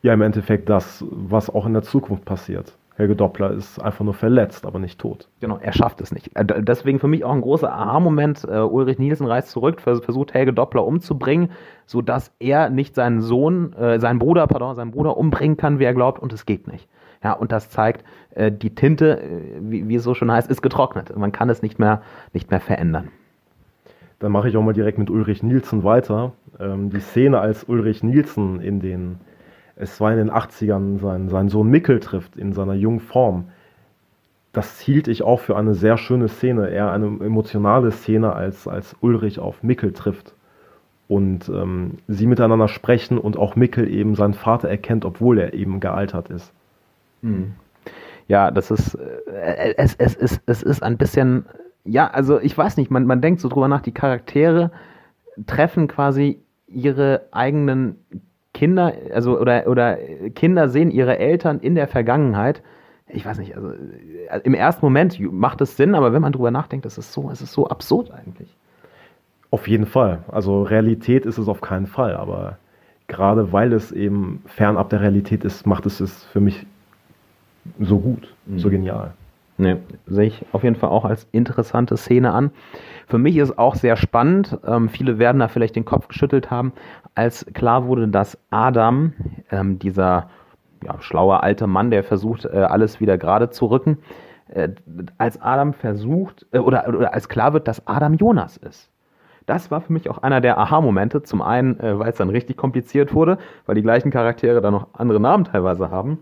[0.03, 2.77] Ja, im Endeffekt das, was auch in der Zukunft passiert.
[2.97, 5.29] Helge Doppler ist einfach nur verletzt, aber nicht tot.
[5.41, 6.35] Genau, er schafft es nicht.
[6.35, 8.45] Äh, deswegen für mich auch ein großer Aha-Moment.
[8.45, 11.51] Uh, Ulrich Nielsen reist zurück, versucht Helge Doppler umzubringen,
[11.85, 15.93] sodass er nicht seinen Sohn, äh, seinen Bruder, pardon, seinen Bruder umbringen kann, wie er
[15.93, 16.89] glaubt, und es geht nicht.
[17.23, 20.63] Ja, und das zeigt, äh, die Tinte, äh, wie, wie, es so schon heißt, ist
[20.63, 21.15] getrocknet.
[21.17, 22.01] Man kann es nicht mehr,
[22.33, 23.09] nicht mehr verändern.
[24.21, 26.33] Dann mache ich auch mal direkt mit Ulrich Nielsen weiter.
[26.59, 29.17] Ähm, die Szene, als Ulrich Nielsen in den
[29.77, 33.49] es war in den 80ern sein, sein Sohn Mickel trifft in seiner jungen Form.
[34.53, 38.97] Das hielt ich auch für eine sehr schöne Szene, eher eine emotionale Szene, als, als
[39.01, 40.35] Ulrich auf Mickel trifft.
[41.09, 45.79] Und ähm, sie miteinander sprechen und auch Mickel eben seinen Vater erkennt, obwohl er eben
[45.79, 46.53] gealtert ist.
[47.23, 47.53] Hm.
[48.29, 51.45] Ja, das ist, äh, es, es, es, es ist ein bisschen,
[51.85, 54.73] ja, also ich weiß nicht, man, man denkt so drüber nach, die Charaktere
[55.47, 57.99] treffen quasi ihre eigenen
[58.57, 59.99] Kinder, also oder, oder
[60.35, 62.62] Kinder sehen ihre Eltern in der Vergangenheit.
[63.07, 63.75] Ich weiß nicht, also
[64.45, 67.42] im ersten Moment macht es Sinn, aber wenn man drüber nachdenkt, ist es so, ist
[67.42, 68.49] es so absurd eigentlich.
[69.51, 70.21] Auf jeden Fall.
[70.29, 72.57] Also Realität ist es auf keinen Fall, aber
[73.09, 76.64] gerade weil es eben fernab der Realität ist, macht es es für mich
[77.79, 78.59] so gut, mhm.
[78.59, 79.12] so genial.
[79.59, 82.51] Ne, sehe ich auf jeden Fall auch als interessante Szene an.
[83.07, 86.73] Für mich ist auch sehr spannend, ähm, viele werden da vielleicht den Kopf geschüttelt haben,
[87.14, 89.14] als klar wurde, dass Adam,
[89.51, 90.29] ähm, dieser
[90.85, 93.99] ja, schlaue alte Mann, der versucht, äh, alles wieder gerade zu rücken,
[94.49, 94.69] äh,
[95.16, 98.90] als Adam versucht, äh, oder, oder als klar wird, dass Adam Jonas ist.
[99.47, 101.23] Das war für mich auch einer der Aha-Momente.
[101.23, 104.88] Zum einen, äh, weil es dann richtig kompliziert wurde, weil die gleichen Charaktere dann noch
[104.95, 106.19] andere Namen teilweise haben.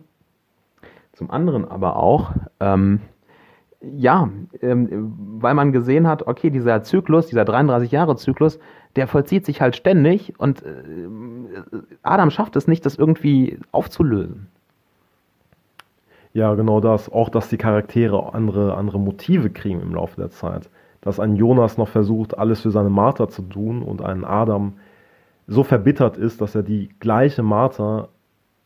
[1.14, 3.00] Zum anderen aber auch, ähm,
[3.96, 4.28] ja,
[4.60, 8.58] ähm, weil man gesehen hat, okay, dieser Zyklus, dieser 33-Jahre-Zyklus,
[8.96, 11.08] der vollzieht sich halt ständig und äh,
[12.02, 14.48] Adam schafft es nicht, das irgendwie aufzulösen.
[16.32, 17.10] Ja, genau das.
[17.10, 20.68] Auch, dass die Charaktere andere, andere Motive kriegen im Laufe der Zeit.
[21.00, 24.74] Dass ein Jonas noch versucht, alles für seine Martha zu tun und ein Adam
[25.46, 28.08] so verbittert ist, dass er die gleiche Martha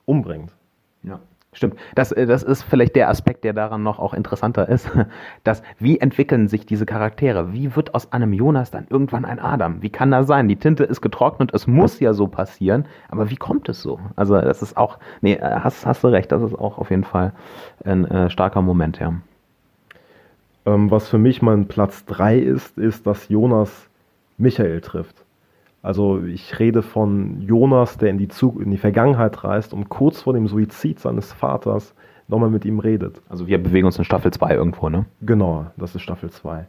[0.07, 0.55] umbringt.
[1.03, 1.21] Ja.
[1.55, 1.77] Stimmt.
[1.95, 4.91] Das, äh, das ist vielleicht der Aspekt, der daran noch auch interessanter ist.
[5.45, 7.53] Dass, wie entwickeln sich diese Charaktere?
[7.53, 9.83] Wie wird aus einem Jonas dann irgendwann ein Adam?
[9.83, 10.49] Wie kann das sein?
[10.49, 13.99] Die Tinte ist getrocknet, es muss ja so passieren, aber wie kommt es so?
[14.15, 17.05] Also, das ist auch, nee, äh, hast, hast du recht, das ist auch auf jeden
[17.05, 17.33] Fall
[17.85, 19.15] ein äh, starker Moment, ja.
[20.67, 23.89] Ähm, was für mich mein Platz 3 ist, ist, dass Jonas
[24.37, 25.25] Michael trifft.
[25.83, 30.23] Also ich rede von Jonas, der in die, Zug in die Vergangenheit reist und kurz
[30.23, 31.95] vor dem Suizid seines Vaters
[32.27, 33.23] nochmal mit ihm redet.
[33.29, 35.07] Also wir bewegen uns in Staffel 2 irgendwo, ne?
[35.23, 36.67] Genau, das ist Staffel 2.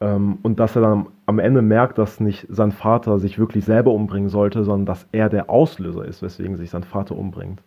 [0.00, 3.92] Ähm, und dass er dann am Ende merkt, dass nicht sein Vater sich wirklich selber
[3.92, 7.62] umbringen sollte, sondern dass er der Auslöser ist, weswegen sich sein Vater umbringt.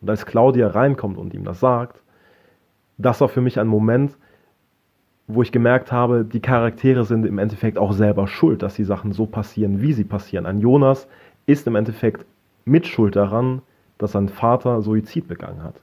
[0.00, 2.02] Und als Claudia reinkommt und ihm das sagt,
[2.98, 4.16] das war für mich ein Moment,
[5.28, 9.12] wo ich gemerkt habe, die Charaktere sind im Endeffekt auch selber schuld, dass die Sachen
[9.12, 10.46] so passieren, wie sie passieren.
[10.46, 11.06] Ein Jonas
[11.46, 12.24] ist im Endeffekt
[12.64, 13.60] mitschuld daran,
[13.98, 15.74] dass sein Vater Suizid begangen hat.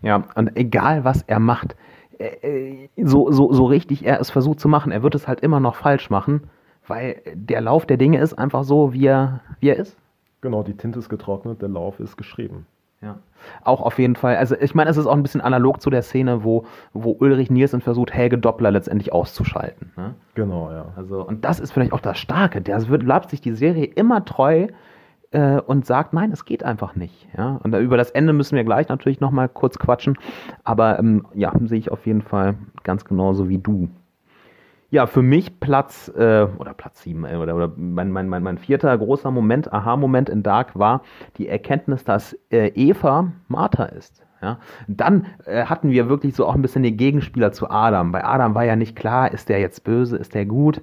[0.00, 1.76] Ja, und egal was er macht,
[2.18, 5.60] äh, so, so, so richtig er es versucht zu machen, er wird es halt immer
[5.60, 6.44] noch falsch machen,
[6.86, 9.96] weil der Lauf der Dinge ist einfach so, wie er, wie er ist.
[10.40, 12.64] Genau, die Tinte ist getrocknet, der Lauf ist geschrieben.
[13.00, 13.18] Ja.
[13.62, 14.36] Auch auf jeden Fall.
[14.36, 17.50] Also ich meine, es ist auch ein bisschen analog zu der Szene, wo, wo Ulrich
[17.50, 19.92] Nielsen versucht, Helge Doppler letztendlich auszuschalten.
[19.96, 20.14] Ne?
[20.34, 20.86] Genau, ja.
[20.96, 22.60] Also, und das ist vielleicht auch das Starke.
[22.60, 24.66] Der wird, bleibt sich die Serie immer treu
[25.30, 27.28] äh, und sagt, nein, es geht einfach nicht.
[27.36, 27.60] Ja?
[27.62, 30.18] Und über das Ende müssen wir gleich natürlich nochmal kurz quatschen.
[30.64, 33.88] Aber ähm, ja, sehe ich auf jeden Fall ganz genauso wie du.
[34.90, 38.56] Ja, für mich Platz, äh, oder Platz 7, äh, oder, oder mein, mein, mein, mein
[38.56, 41.02] vierter großer Moment, Aha-Moment in Dark war
[41.36, 44.24] die Erkenntnis, dass äh, Eva Martha ist.
[44.40, 44.58] Ja?
[44.86, 48.12] Dann äh, hatten wir wirklich so auch ein bisschen den Gegenspieler zu Adam.
[48.12, 50.80] Bei Adam war ja nicht klar, ist der jetzt böse, ist der gut.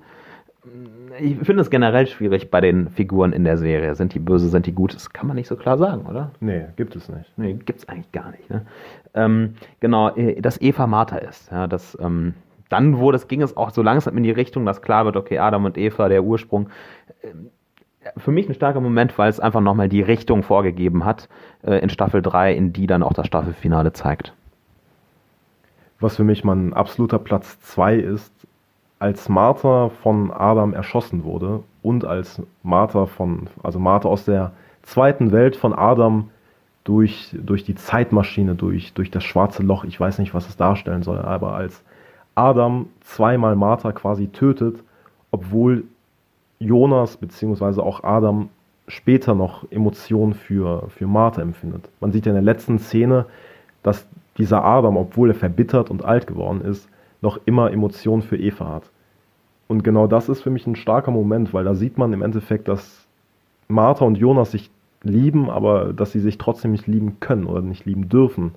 [1.19, 3.95] Ich finde es generell schwierig bei den Figuren in der Serie.
[3.95, 4.93] Sind die böse, sind die gut?
[4.93, 6.31] Das kann man nicht so klar sagen, oder?
[6.41, 7.31] Nee, gibt es nicht.
[7.37, 8.49] Nee, gibt es eigentlich gar nicht.
[8.49, 8.65] Ne?
[9.13, 11.49] Ähm, genau, äh, dass Eva Martha ist.
[11.51, 12.33] Ja, das, ähm,
[12.69, 15.37] dann wurde es, ging es auch so langsam in die Richtung, dass klar wird, okay,
[15.37, 16.69] Adam und Eva, der Ursprung.
[17.23, 17.49] Ähm,
[18.17, 21.27] für mich ein starker Moment, weil es einfach nochmal die Richtung vorgegeben hat
[21.63, 24.33] äh, in Staffel 3, in die dann auch das Staffelfinale zeigt.
[25.99, 28.31] Was für mich mein absoluter Platz 2 ist,
[28.99, 34.51] als Martha von Adam erschossen wurde und als Martha von, also Martha aus der
[34.83, 36.29] zweiten Welt von Adam
[36.83, 41.03] durch, durch die Zeitmaschine, durch, durch das schwarze Loch, ich weiß nicht, was es darstellen
[41.03, 41.83] soll, aber als
[42.35, 44.77] Adam zweimal Martha quasi tötet,
[45.31, 45.85] obwohl
[46.59, 47.81] Jonas bzw.
[47.81, 48.49] auch Adam
[48.87, 51.89] später noch Emotionen für, für Martha empfindet.
[51.99, 53.25] Man sieht ja in der letzten Szene,
[53.83, 54.05] dass
[54.37, 56.87] dieser Adam, obwohl er verbittert und alt geworden ist,
[57.21, 58.83] noch immer Emotionen für Eva hat.
[59.67, 62.67] Und genau das ist für mich ein starker Moment, weil da sieht man im Endeffekt,
[62.67, 63.07] dass
[63.67, 64.69] Martha und Jonas sich
[65.01, 68.51] lieben, aber dass sie sich trotzdem nicht lieben können oder nicht lieben dürfen.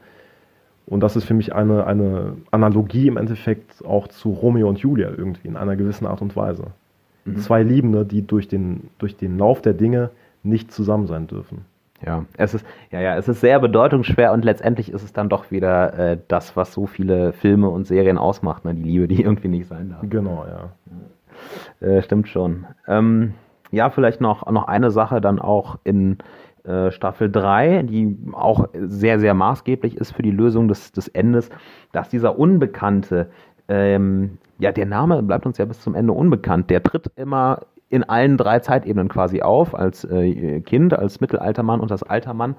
[0.89, 5.11] Und das ist für mich eine, eine Analogie im Endeffekt auch zu Romeo und Julia
[5.11, 6.69] irgendwie in einer gewissen Art und Weise.
[7.27, 7.37] Mhm.
[7.37, 10.11] Zwei Liebende, die durch den, durch den Lauf der Dinge
[10.43, 11.67] nicht zusammen sein dürfen.
[12.05, 15.51] Ja, es ist, ja, ja, es ist sehr bedeutungsschwer und letztendlich ist es dann doch
[15.51, 18.75] wieder äh, das, was so viele Filme und Serien ausmacht, ne?
[18.75, 20.01] die Liebe, die irgendwie nicht sein darf.
[20.09, 21.87] Genau, ja.
[21.87, 22.67] Äh, stimmt schon.
[22.87, 23.35] Ähm,
[23.71, 26.19] ja, vielleicht noch, noch eine Sache dann auch in,
[26.91, 31.51] Staffel 3, die auch sehr, sehr maßgeblich ist für die Lösung des, des Endes,
[31.93, 33.31] dass dieser Unbekannte,
[33.69, 38.05] ähm, ja, der Name bleibt uns ja bis zum Ende unbekannt, der tritt immer in
[38.05, 42.55] allen drei Zeitebenen quasi auf, als äh, Kind, als Mittelaltermann und als Altermann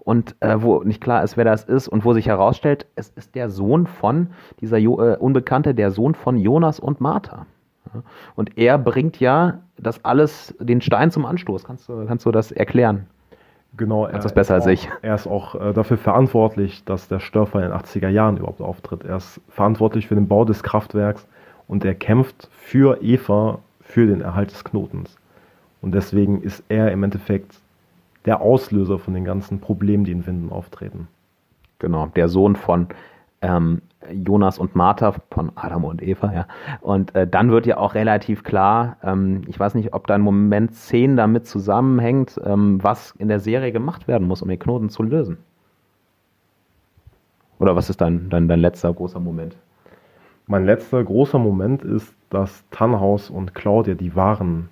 [0.00, 3.34] und äh, wo nicht klar ist, wer das ist und wo sich herausstellt, es ist
[3.34, 4.28] der Sohn von,
[4.60, 7.46] dieser jo äh, Unbekannte, der Sohn von Jonas und Martha.
[8.34, 11.64] Und er bringt ja das alles, den Stein zum Anstoß.
[11.64, 13.06] Kannst du, kannst du das erklären?
[13.76, 14.88] Genau, er, das besser als ich.
[15.02, 19.04] Er ist auch äh, dafür verantwortlich, dass der Störfall in den 80er Jahren überhaupt auftritt.
[19.04, 21.26] Er ist verantwortlich für den Bau des Kraftwerks
[21.66, 25.16] und er kämpft für Eva, für den Erhalt des Knotens.
[25.82, 27.58] Und deswegen ist er im Endeffekt
[28.24, 31.08] der Auslöser von den ganzen Problemen, die in Winden auftreten.
[31.78, 32.86] Genau, der Sohn von
[33.42, 36.46] ähm, Jonas und Martha von Adam und Eva, ja.
[36.80, 40.20] Und äh, dann wird ja auch relativ klar, ähm, ich weiß nicht, ob da ein
[40.20, 44.88] Moment 10 damit zusammenhängt, ähm, was in der Serie gemacht werden muss, um den Knoten
[44.88, 45.38] zu lösen.
[47.58, 49.56] Oder was ist dein, dein, dein letzter großer Moment?
[50.46, 54.68] Mein letzter großer Moment ist, dass Tannhaus und Claudia die wahren,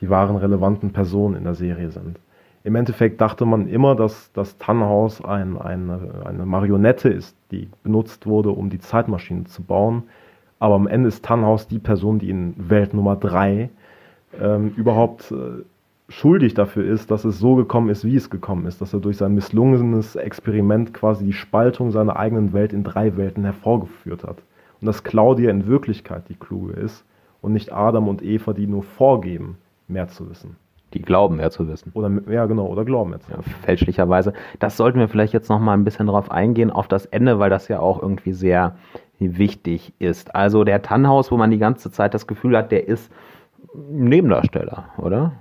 [0.00, 2.20] die wahren relevanten Personen in der Serie sind.
[2.64, 8.26] Im Endeffekt dachte man immer, dass das Tannhaus ein, eine, eine Marionette ist, die benutzt
[8.26, 10.04] wurde, um die Zeitmaschine zu bauen.
[10.60, 13.68] Aber am Ende ist Tannhaus die Person, die in Welt Nummer 3
[14.40, 15.64] ähm, überhaupt äh,
[16.08, 19.16] schuldig dafür ist, dass es so gekommen ist, wie es gekommen ist, dass er durch
[19.16, 24.42] sein misslungenes Experiment quasi die Spaltung seiner eigenen Welt in drei Welten hervorgeführt hat.
[24.80, 27.04] Und dass Claudia in Wirklichkeit die Kluge ist
[27.40, 29.56] und nicht Adam und Eva, die nur vorgeben,
[29.88, 30.56] mehr zu wissen.
[30.94, 31.92] Die glauben mehr zu wissen.
[31.94, 33.30] Oder ja genau, oder glauben wissen.
[33.30, 34.32] Ja, fälschlicherweise.
[34.58, 37.50] Das sollten wir vielleicht jetzt noch mal ein bisschen darauf eingehen, auf das Ende, weil
[37.50, 38.76] das ja auch irgendwie sehr
[39.18, 40.34] wichtig ist.
[40.34, 43.10] Also der Tannhaus, wo man die ganze Zeit das Gefühl hat, der ist
[43.74, 45.32] Nebendarsteller, oder?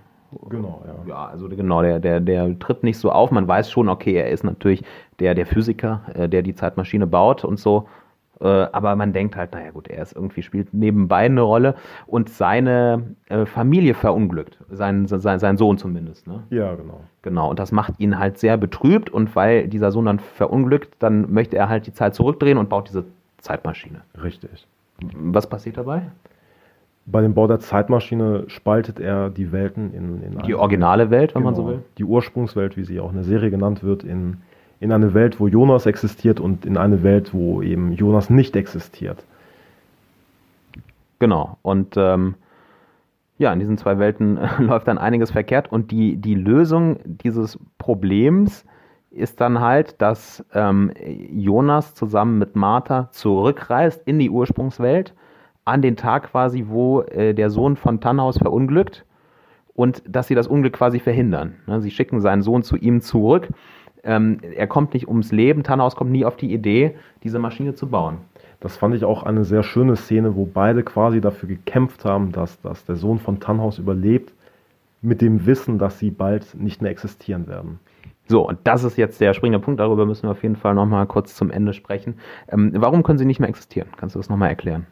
[0.49, 0.95] Genau, ja.
[1.07, 3.31] Ja, also genau, der, der, der tritt nicht so auf.
[3.31, 4.83] Man weiß schon, okay, er ist natürlich
[5.19, 7.87] der, der Physiker, äh, der die Zeitmaschine baut und so.
[8.41, 11.75] Äh, aber man denkt halt, naja gut, er ist irgendwie, spielt nebenbei eine Rolle
[12.07, 14.57] und seine äh, Familie verunglückt.
[14.69, 16.27] Sein, sein, sein Sohn zumindest.
[16.27, 16.43] Ne?
[16.49, 17.01] Ja, genau.
[17.21, 21.31] Genau, und das macht ihn halt sehr betrübt und weil dieser Sohn dann verunglückt, dann
[21.31, 23.05] möchte er halt die Zeit zurückdrehen und baut diese
[23.37, 24.01] Zeitmaschine.
[24.21, 24.67] Richtig.
[25.15, 26.03] Was passiert dabei?
[27.05, 31.41] Bei dem Bau der Zeitmaschine spaltet er die Welten in, in die originale Welt, wenn
[31.41, 31.83] genau, man so will.
[31.97, 34.37] Die Ursprungswelt, wie sie auch in der Serie genannt wird, in,
[34.81, 39.23] in eine Welt, wo Jonas existiert und in eine Welt, wo eben Jonas nicht existiert.
[41.19, 41.57] Genau.
[41.61, 42.33] Und ähm,
[43.37, 45.71] ja, in diesen zwei Welten läuft dann einiges verkehrt.
[45.71, 48.65] Und die, die Lösung dieses Problems
[49.11, 50.91] ist dann halt, dass ähm,
[51.31, 55.13] Jonas zusammen mit Martha zurückreist in die Ursprungswelt
[55.63, 59.05] an den Tag quasi, wo äh, der Sohn von Tannhaus verunglückt
[59.75, 61.57] und dass sie das Unglück quasi verhindern.
[61.67, 61.81] Ne?
[61.81, 63.49] Sie schicken seinen Sohn zu ihm zurück.
[64.03, 67.87] Ähm, er kommt nicht ums Leben, Tannhaus kommt nie auf die Idee, diese Maschine zu
[67.87, 68.17] bauen.
[68.59, 72.61] Das fand ich auch eine sehr schöne Szene, wo beide quasi dafür gekämpft haben, dass,
[72.61, 74.33] dass der Sohn von Tannhaus überlebt,
[75.01, 77.79] mit dem Wissen, dass sie bald nicht mehr existieren werden.
[78.27, 81.07] So, und das ist jetzt der springende Punkt, darüber müssen wir auf jeden Fall nochmal
[81.07, 82.15] kurz zum Ende sprechen.
[82.47, 83.89] Ähm, warum können sie nicht mehr existieren?
[83.97, 84.85] Kannst du das nochmal erklären?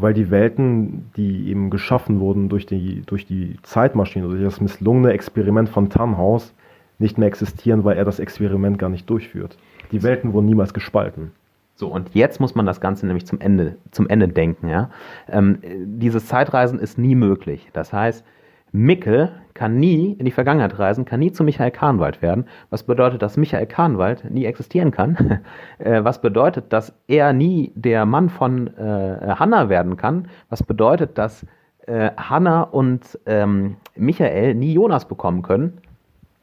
[0.00, 5.12] weil die Welten, die eben geschaffen wurden durch die, durch die Zeitmaschine, durch das misslungene
[5.12, 6.54] Experiment von Tannhaus,
[6.98, 9.56] nicht mehr existieren, weil er das Experiment gar nicht durchführt.
[9.92, 11.32] Die Welten wurden niemals gespalten.
[11.74, 14.68] So, und jetzt muss man das Ganze nämlich zum Ende, zum Ende denken.
[14.68, 14.90] Ja?
[15.28, 17.68] Ähm, dieses Zeitreisen ist nie möglich.
[17.72, 18.24] Das heißt,
[18.72, 23.22] Mickel kann nie in die Vergangenheit reisen, kann nie zu Michael Kahnwald werden, was bedeutet,
[23.22, 25.40] dass Michael Kahnwald nie existieren kann,
[25.78, 31.16] äh, was bedeutet, dass er nie der Mann von äh, Hanna werden kann, was bedeutet,
[31.16, 31.46] dass
[31.86, 35.80] äh, Hanna und ähm, Michael nie Jonas bekommen können.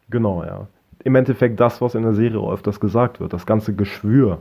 [0.09, 0.67] Genau, ja.
[1.03, 4.39] Im Endeffekt das, was in der Serie öfters gesagt wird, das ganze Geschwür,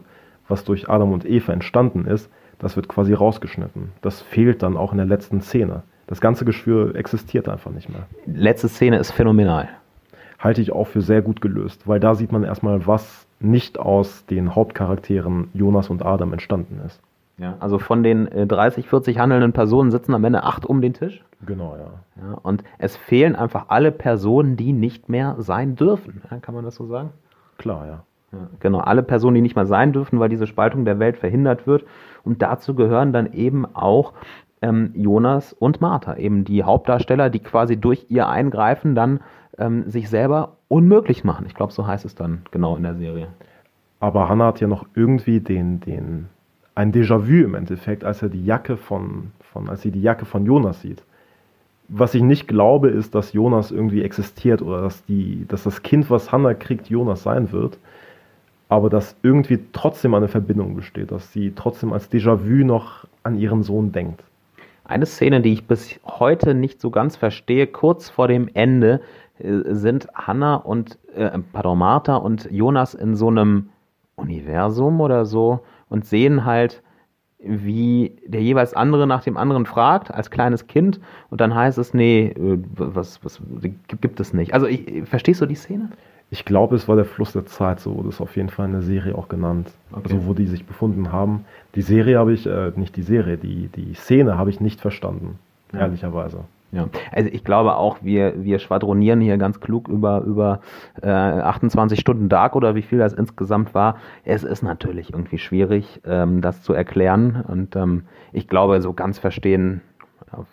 [0.48, 3.92] was durch Adam und Eva entstanden ist, das wird quasi rausgeschnitten.
[4.00, 5.82] Das fehlt dann auch in der letzten Szene.
[6.06, 8.06] Das ganze Geschwür existiert einfach nicht mehr.
[8.26, 9.68] Letzte Szene ist phänomenal.
[10.38, 14.26] Halte ich auch für sehr gut gelöst, weil da sieht man erstmal, was nicht aus
[14.26, 17.00] den Hauptcharakteren Jonas und Adam entstanden ist.
[17.36, 20.94] Ja, also von den 30, äh, 40 handelnden Personen sitzen am Ende acht um den
[20.94, 21.24] Tisch.
[21.44, 21.90] Genau, ja.
[22.22, 26.22] ja und es fehlen einfach alle Personen, die nicht mehr sein dürfen.
[26.30, 27.10] Ja, kann man das so sagen?
[27.58, 28.02] Klar, ja.
[28.32, 28.46] ja.
[28.60, 31.84] Genau, alle Personen, die nicht mehr sein dürfen, weil diese Spaltung der Welt verhindert wird.
[32.22, 34.12] Und dazu gehören dann eben auch
[34.62, 39.20] ähm, Jonas und Martha, eben die Hauptdarsteller, die quasi durch ihr Eingreifen dann
[39.58, 41.46] ähm, sich selber unmöglich machen.
[41.46, 43.28] Ich glaube, so heißt es dann genau in der Serie.
[44.00, 46.28] Aber Hannah hat ja noch irgendwie den, den,
[46.74, 50.44] ein Déjà-vu im Endeffekt, als er die Jacke von, von, als sie die Jacke von
[50.44, 51.02] Jonas sieht.
[51.88, 56.10] Was ich nicht glaube, ist, dass Jonas irgendwie existiert oder dass, die, dass das Kind,
[56.10, 57.78] was Hannah kriegt, Jonas sein wird.
[58.68, 63.62] Aber dass irgendwie trotzdem eine Verbindung besteht, dass sie trotzdem als Déjà-vu noch an ihren
[63.62, 64.24] Sohn denkt.
[64.84, 69.00] Eine Szene, die ich bis heute nicht so ganz verstehe, kurz vor dem Ende
[69.38, 73.68] äh, sind Hannah und, äh, pardon, Martha und Jonas in so einem
[74.16, 76.82] Universum oder so und sehen halt,
[77.38, 81.92] wie der jeweils andere nach dem anderen fragt, als kleines Kind, und dann heißt es,
[81.94, 83.40] nee, äh, was, was
[83.88, 84.54] gibt es nicht.
[84.54, 85.90] Also ich, verstehst du die Szene?
[86.30, 88.72] Ich glaube, es war der Fluss der Zeit, so wurde es auf jeden Fall in
[88.72, 89.70] der Serie auch genannt.
[89.92, 90.02] Okay.
[90.04, 91.44] Also wo die sich befunden haben.
[91.74, 95.38] Die Serie habe ich, äh, nicht die Serie, die, die Szene habe ich nicht verstanden,
[95.72, 95.80] ja.
[95.80, 96.44] ehrlicherweise.
[96.74, 100.60] Ja, also ich glaube auch, wir, wir schwadronieren hier ganz klug über, über
[101.00, 103.96] äh, 28 Stunden Dark oder wie viel das insgesamt war.
[104.24, 107.44] Es ist natürlich irgendwie schwierig, ähm, das zu erklären.
[107.46, 109.82] Und ähm, ich glaube, so ganz verstehen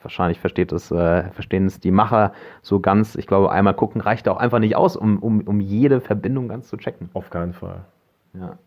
[0.03, 3.15] wahrscheinlich versteht es, äh, verstehen es die Macher so ganz.
[3.15, 6.67] Ich glaube, einmal gucken reicht auch einfach nicht aus, um, um, um jede Verbindung ganz
[6.67, 7.09] zu checken.
[7.13, 7.85] Auf keinen Fall.
[8.33, 8.57] Ja.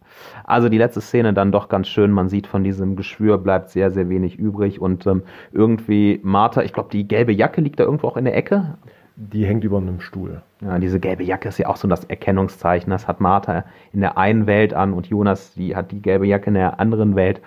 [0.45, 2.11] Also die letzte Szene dann doch ganz schön.
[2.11, 5.23] Man sieht von diesem Geschwür bleibt sehr, sehr wenig übrig und ähm,
[5.53, 8.77] irgendwie Martha, ich glaube, die gelbe Jacke liegt da irgendwo auch in der Ecke.
[9.17, 10.43] Die hängt über einem Stuhl.
[10.61, 12.91] Ja, diese gelbe Jacke ist ja auch so das Erkennungszeichen.
[12.91, 16.49] Das hat Martha in der einen Welt an und Jonas, die hat die gelbe Jacke
[16.49, 17.41] in der anderen Welt.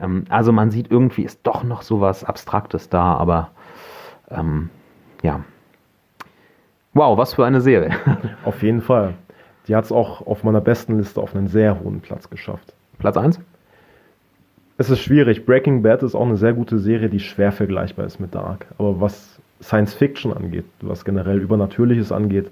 [0.00, 3.50] Ähm, also man sieht irgendwie ist doch noch so was Abstraktes da, aber
[4.30, 4.70] ähm,
[5.22, 5.44] ja.
[6.94, 7.90] Wow, was für eine Serie.
[8.44, 9.14] auf jeden Fall.
[9.68, 12.72] Die hat es auch auf meiner besten Liste auf einen sehr hohen Platz geschafft.
[12.98, 13.40] Platz 1?
[14.78, 15.46] Es ist schwierig.
[15.46, 18.66] Breaking Bad ist auch eine sehr gute Serie, die schwer vergleichbar ist mit Dark.
[18.78, 22.50] Aber was Science Fiction angeht, was generell Übernatürliches angeht,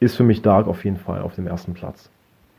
[0.00, 2.10] ist für mich Dark auf jeden Fall auf dem ersten Platz.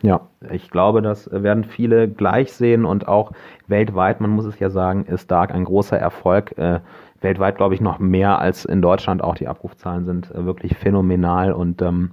[0.02, 3.32] Ja, ich glaube, das werden viele gleich sehen und auch
[3.68, 6.58] weltweit, man muss es ja sagen, ist Dark ein großer Erfolg.
[6.58, 6.82] Äh,
[7.22, 9.24] weltweit glaube ich noch mehr als in Deutschland.
[9.24, 12.12] Auch die Abrufzahlen sind äh, wirklich phänomenal und ähm,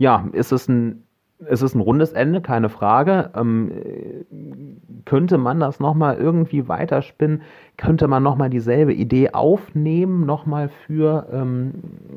[0.00, 1.04] ja, ist es ein
[1.48, 3.30] es ein rundes Ende, keine Frage.
[3.34, 3.72] Ähm,
[5.04, 7.42] könnte man das nochmal irgendwie weiterspinnen?
[7.76, 11.72] Könnte man nochmal dieselbe Idee aufnehmen, nochmal für, ähm,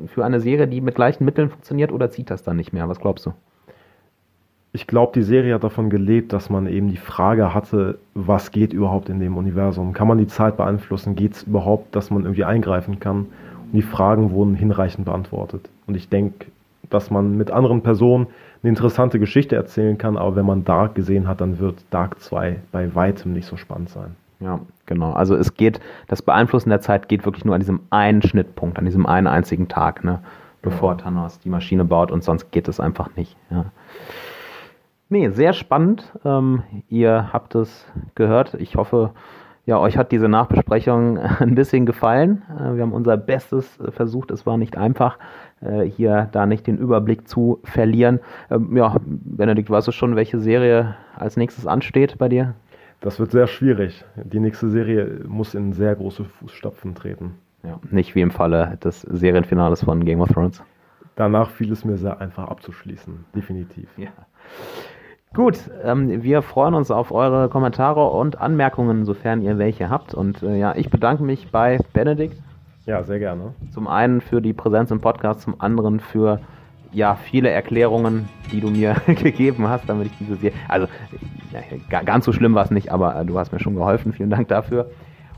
[0.06, 2.88] für eine Serie, die mit gleichen Mitteln funktioniert, oder zieht das dann nicht mehr?
[2.88, 3.32] Was glaubst du?
[4.72, 8.72] Ich glaube, die Serie hat davon gelebt, dass man eben die Frage hatte, was geht
[8.72, 9.92] überhaupt in dem Universum?
[9.92, 11.14] Kann man die Zeit beeinflussen?
[11.14, 13.26] Geht es überhaupt, dass man irgendwie eingreifen kann?
[13.66, 15.70] Und die Fragen wurden hinreichend beantwortet.
[15.86, 16.46] Und ich denke,
[16.90, 18.28] dass man mit anderen Personen
[18.62, 22.60] eine interessante Geschichte erzählen kann, aber wenn man Dark gesehen hat, dann wird Dark 2
[22.72, 24.16] bei weitem nicht so spannend sein.
[24.40, 25.12] Ja, genau.
[25.12, 28.84] Also es geht, das Beeinflussen der Zeit geht wirklich nur an diesem einen Schnittpunkt, an
[28.84, 30.20] diesem einen einzigen Tag, ne?
[30.64, 30.96] bevor ja.
[30.96, 33.36] Thanos die Maschine baut und sonst geht es einfach nicht.
[33.50, 33.66] Ja.
[35.08, 36.12] Nee, sehr spannend.
[36.24, 38.54] Ähm, ihr habt es gehört.
[38.54, 39.10] Ich hoffe,
[39.66, 42.42] ja, euch hat diese Nachbesprechung ein bisschen gefallen.
[42.50, 44.30] Äh, wir haben unser Bestes versucht.
[44.30, 45.18] Es war nicht einfach,
[45.60, 48.20] äh, hier da nicht den Überblick zu verlieren.
[48.50, 52.54] Ähm, ja, Benedikt, weißt du schon, welche Serie als nächstes ansteht bei dir?
[53.00, 54.04] Das wird sehr schwierig.
[54.16, 57.34] Die nächste Serie muss in sehr große Fußstapfen treten.
[57.62, 60.62] Ja, nicht wie im Falle des Serienfinales von Game of Thrones.
[61.16, 63.88] Danach fiel es mir sehr einfach abzuschließen, definitiv.
[63.96, 64.10] Ja.
[65.34, 70.14] Gut, ähm, wir freuen uns auf eure Kommentare und Anmerkungen, sofern ihr welche habt.
[70.14, 72.40] Und äh, ja, ich bedanke mich bei Benedikt.
[72.86, 73.52] Ja, sehr gerne.
[73.72, 76.38] Zum einen für die Präsenz im Podcast, zum anderen für
[76.92, 80.56] ja, viele Erklärungen, die du mir gegeben hast, damit ich diese Serie.
[80.68, 80.86] Also,
[81.90, 84.12] ja, ganz so schlimm war es nicht, aber äh, du hast mir schon geholfen.
[84.12, 84.88] Vielen Dank dafür.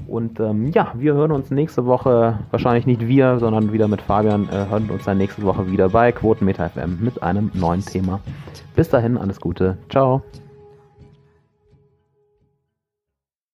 [0.07, 4.49] Und ähm, ja, wir hören uns nächste Woche, wahrscheinlich nicht wir, sondern wieder mit Fabian,
[4.49, 8.21] äh, hören uns dann nächste Woche wieder bei Quotenmeter FM mit einem neuen Thema.
[8.75, 9.79] Bis dahin, alles Gute.
[9.91, 10.23] Ciao.